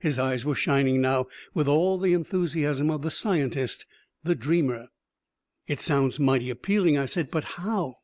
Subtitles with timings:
[0.00, 3.86] His eyes were shining now with all the enthusiasm of the scientist,
[4.24, 4.88] the dreamer.
[5.68, 7.30] "It sounds mighty appealing," I said.
[7.30, 7.98] "But how...."